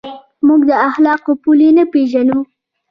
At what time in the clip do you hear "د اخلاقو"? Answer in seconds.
0.69-1.31